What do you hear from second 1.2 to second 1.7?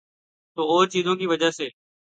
وجہ سے۔